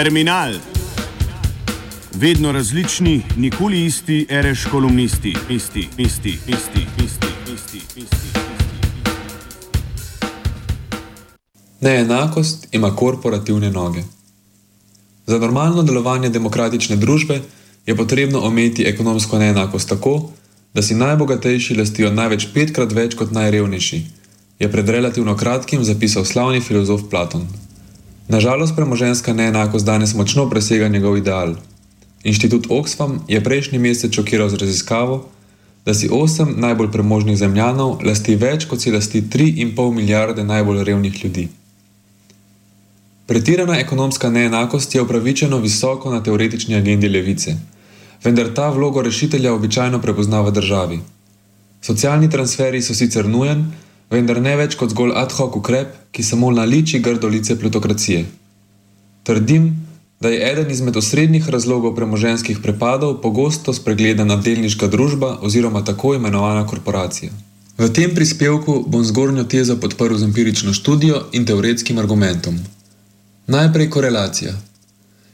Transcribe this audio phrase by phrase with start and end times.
[0.00, 0.52] Terminal.
[2.14, 8.40] Vedno različni, nikoli isti, reš kolumnisti, isti, isti, isti, isti, isti, isti.
[11.80, 14.02] Neenakost ima korporativne noge.
[15.26, 17.40] Za normalno delovanje demokratične družbe
[17.86, 20.30] je potrebno omejiti ekonomsko neenakost tako,
[20.74, 24.04] da si najbogatejši lastijo največ petkrat več kot najrevnejši,
[24.58, 27.48] je pred relativno kratkim zapisal slavni filozof Platon.
[28.30, 31.54] Nažalost, premoženska neenakost danes močno presega njegov ideal.
[32.22, 35.26] Inštitut Oxfam je prejšnji mesec šokiral z raziskavo,
[35.86, 41.24] da si osem najbolj premožnih zemljanov lasti več kot si lasti 3,5 milijarde najbolj revnih
[41.24, 41.48] ljudi.
[43.26, 47.56] Pretirana ekonomska neenakost je upravičeno visoko na teoretični agendi levice,
[48.24, 51.00] vendar ta vlogo rešitelja običajno prepozna v državi.
[51.82, 53.72] Socialni transferi so sicer nujen,
[54.10, 58.24] vendar ne več kot zgolj ad hoc ukrep, ki samo naliči grdolice plutokracije.
[59.24, 59.70] Trdim,
[60.20, 66.66] da je eden izmed osrednjih razlogov premoženskih prepadov pogosto spregledana delniška družba oziroma tako imenovana
[66.66, 67.30] korporacija.
[67.78, 72.58] V tem prispevku bom zgornjo tezo podprl z empirično študijo in teoretskim argumentom.
[73.46, 74.52] Najprej korelacija.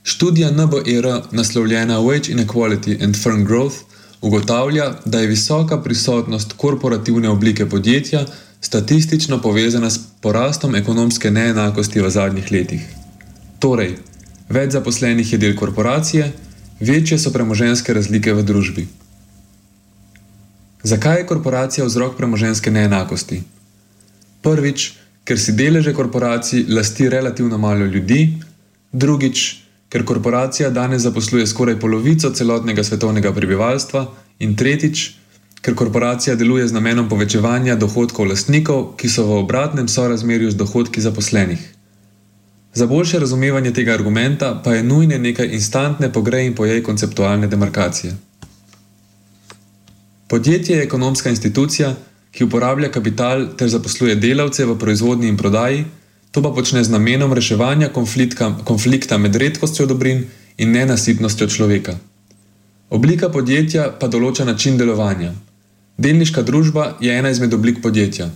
[0.02, 3.76] Študija NBR, naslovljena Wage Inequality and Firm Growth,
[4.20, 8.26] ugotavlja, da je visoka prisotnost korporativne oblike podjetja
[8.60, 12.84] statistično povezana s porastom ekonomske neenakosti v zadnjih letih.
[13.58, 13.96] Torej,
[14.48, 16.32] več zaposlenih je del korporacije,
[16.80, 18.86] večje so premoženske razlike v družbi.
[20.82, 23.42] Zakaj je korporacija vzrok premoženske neenakosti?
[24.42, 24.92] Prvič,
[25.26, 28.38] ker si deleže korporacij lasti relativno malo ljudi,
[28.92, 29.46] drugič,
[29.88, 34.06] ker korporacija danes zaposluje skoraj polovico celotnega svetovnega prebivalstva,
[34.38, 35.14] in tretjič,
[35.66, 41.00] ker korporacija deluje z namenom povečevanja dohodkov lastnikov, ki so v obratnem sorazmerju z dohodki
[41.02, 41.58] zaposlenih.
[42.74, 48.14] Za boljše razumevanje tega argumenta pa je nujne nekaj instantne pogrej in pojej konceptualne demarkacije.
[50.28, 51.94] Podjetje je ekonomska institucija,
[52.30, 55.84] ki uporablja kapital ter zaposluje delavce v proizvodnji in prodaji,
[56.30, 60.22] to pa počne z namenom reševanja konflikta, konflikta med redkostjo dobrin
[60.58, 61.98] in nenasitnostjo človeka.
[62.90, 65.34] Oblika podjetja pa določa način delovanja.
[65.96, 68.28] Delniška družba je ena izmed oblik podjetja.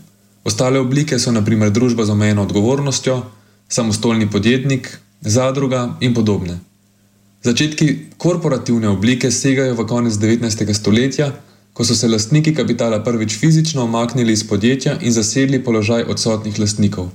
[0.44, 3.20] Ostale oblike so naprimer družba z omejeno odgovornostjo,
[3.68, 4.88] samostojni podjetnik,
[5.20, 6.56] zadruga in podobne.
[7.44, 10.72] Začetki korporativne oblike segajo v konec 19.
[10.74, 11.32] stoletja,
[11.72, 17.10] ko so se lastniki kapitala prvič fizično omaknili iz podjetja in zasedli položaj odsotnih lastnikov.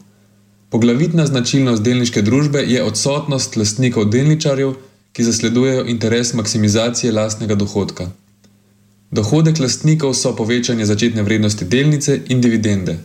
[0.69, 4.75] Poglavitna značilnost delniške družbe je odsotnost lastnikov delničarjev,
[5.13, 8.09] ki zasledujejo interes maksimizacije lastnega dohodka.
[9.15, 12.99] Dohodek lastnikov so povečanje začetne vrednosti delnice in dividende.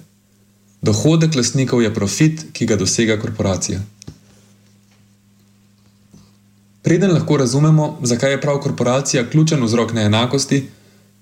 [0.83, 3.79] Dohodek lastnikov je profit, ki ga dosega korporacija.
[6.83, 10.65] Preden lahko razumemo, zakaj je prav korporacija ključen vzrok neenakosti,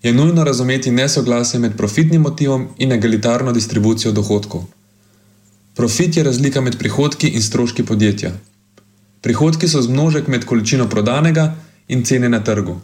[0.03, 4.65] je nujno razumeti nesoglasje med profitnim motivom in egalitarno distribucijo dohodkov.
[5.75, 8.32] Profit je razlika med prihodki in stroški podjetja.
[9.21, 11.56] Prihodki so zmnožek med količino prodanega
[11.88, 12.81] in cene na trgu.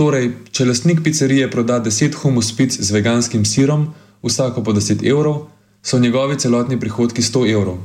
[0.00, 3.82] Torej, če lastnik pizzerije proda 10 humus pic z veganskim sirom,
[4.24, 5.42] vsako po 10 evrov,
[5.84, 7.82] so njegovi celotni prihodki 100 evrov.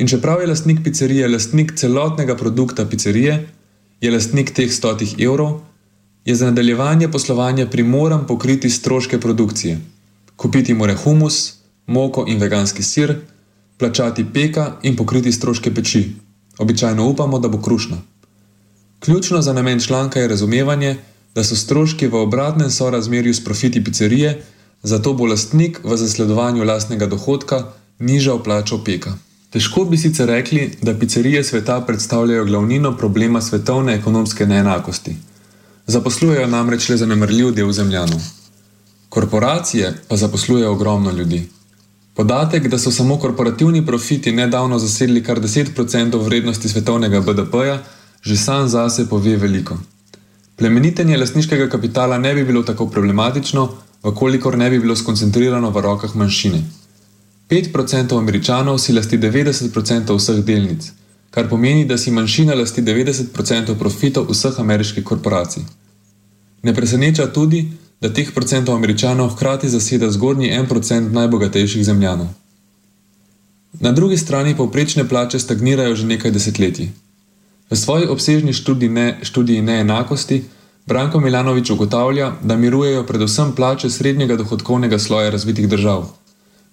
[0.00, 3.36] In čeprav je lastnik pizzerije lastnik celotnega produkta pizzerije,
[4.00, 5.60] je lastnik teh 100 evrov,
[6.24, 9.76] je za nadaljevanje poslovanja primoran pokriti stroške produkcije.
[10.36, 11.52] Kupiti mora humus,
[11.86, 13.16] moko in veganski sir,
[13.76, 16.06] plačati peka in pokriti stroške peči.
[16.58, 18.00] Običajno upamo, da bo krušna.
[19.04, 20.96] Ključno za namen članka je razumevanje,
[21.34, 24.42] da so stroški v obratnem sorazmerju s profiti pizzerije,
[24.82, 27.64] zato bo lastnik v zasledovanju lastnega dohodka
[27.98, 29.14] nižal plačo peka.
[29.50, 35.16] Težko bi sicer rekli, da pizzerije sveta predstavljajo glavnino problema svetovne ekonomske neenakosti.
[35.86, 38.20] Zaposlujejo namreč le zanemrljiv del zemljanov.
[39.08, 41.48] Korporacije pa zaposlujejo ogromno ljudi.
[42.14, 47.78] Podatek, da so samo korporativni profiti nedavno zasedli kar 10% vrednosti svetovnega BDP-ja,
[48.22, 49.78] že sam zase pove veliko.
[50.56, 53.68] Plemenitenje lastniškega kapitala ne bi bilo tako problematično,
[54.04, 56.62] vkolikor ne bi bilo skoncentrirano v rokah manjšine.
[57.50, 60.92] 5% američanov si lasti 90% vseh delnic,
[61.30, 65.62] kar pomeni, da si manjšina lasti 90% profitov vseh ameriških korporacij.
[66.62, 67.66] Ne preseneča tudi,
[68.00, 72.28] da teh procentov američanov hkrati zaseda zgornji 1% najbogatejših zemljanov.
[73.80, 76.88] Na drugi strani povprečne plače stagnirajo že nekaj desetletij.
[77.72, 80.44] V svoji obsežni študiji, ne, študiji neenakosti
[80.86, 86.04] Branko Milanovič ugotavlja, da mirujejo predvsem plače srednjega dohodkovnega sloja razvitih držav.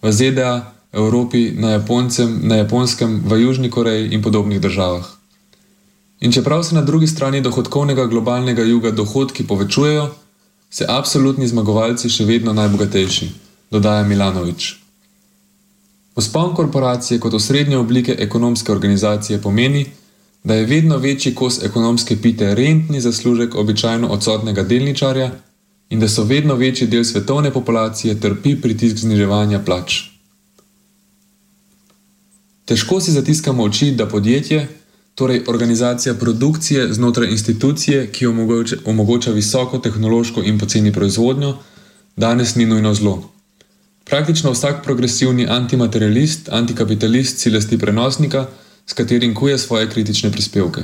[0.02, 5.08] V ZDA, Evropi, na, Japoncem, na Japonskem, v Južni Koreji in podobnih državah.
[6.20, 10.10] In čeprav se na drugi strani dohodkovnega globalnega juga dohodki povečujejo,
[10.70, 13.30] se absolutni zmagovalci še vedno najbogatejši,
[13.72, 14.76] dodaja Milanovič.
[16.20, 19.86] Vzpon korporacije kot osrednje oblike ekonomske organizacije pomeni,
[20.54, 25.32] je vedno večji kos ekonomske pite rentni zaslužek običajno odsotnega delničarja
[25.90, 30.02] in da so vedno večji del svetovne populacije trpi pritisk zniževanja plač.
[32.66, 34.68] Težko si zatiskamo oči, da podjetje,
[35.16, 41.56] torej organizacija produkcije znotraj institucije, ki omogoča, omogoča visoko tehnološko in poceni proizvodnjo,
[42.16, 43.32] danes ni nujno zlo.
[44.06, 48.46] Praktično vsak progresivni antimaterialist, antikapitalist si lasti prenosnika,
[48.90, 50.82] s katerim kuje svoje kritične prispevke.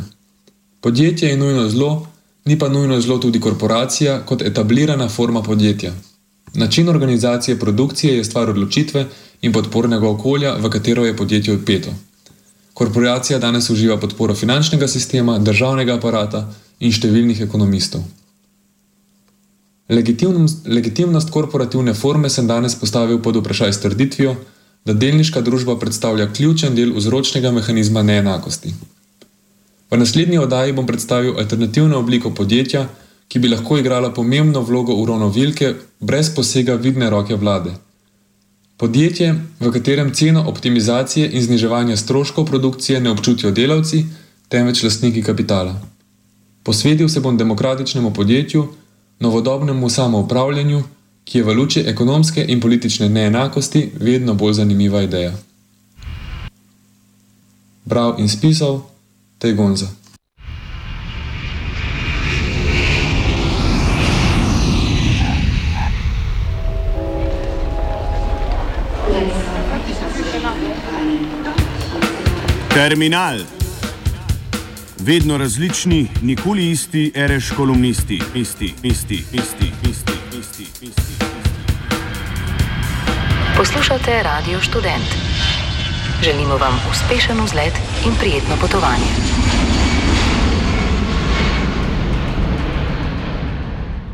[0.82, 2.08] Podjetje je nujno zlo,
[2.46, 5.94] ni pa nujno zlo tudi korporacija kot etablirana forma podjetja.
[6.54, 9.06] Način organizacije produkcije je stvar odločitve
[9.42, 11.94] in podpornega okolja, v katero je podjetje odpeto.
[12.74, 18.04] Korporacija danes uživa podporo finančnega sistema, državnega aparata in številnih ekonomistov.
[19.90, 24.36] Legitimnost, legitimnost korporativne forme sem danes postavil pod vprašaj s trditvijo,
[24.86, 28.74] da delniška družba predstavlja ključen del vzročnega mehanizma neenakosti.
[29.92, 32.88] V naslednji oddaji bom predstavil alternativno obliko podjetja,
[33.28, 37.74] ki bi lahko igrala pomembno vlogo uravnovilke brez posega vidne roke vlade.
[38.78, 44.06] Podjetje, v katerem ceno optimizacije in zniževanja stroškov produkcije ne občutijo delavci,
[44.50, 45.76] temveč lastniki kapitala.
[46.64, 48.68] Posvetil se bom demokratičnemu podjetju,
[49.20, 50.84] novodobnemu samoupravljanju,
[51.26, 55.34] ki je v luči ekonomske in politične neenakosti vedno bolj zanimiva ideja.
[57.86, 58.82] Bral in spisal
[59.38, 59.88] Tegonza.
[72.74, 73.40] Terminal.
[75.00, 79.75] Vedno različni, nikoli isti, reš kolumnisti, isti, isti, isti, isti, isti,
[83.58, 85.16] Poslušate Radio Student.
[86.24, 87.74] Želimo vam uspešen vzlet
[88.06, 89.10] in prijetno potovanje.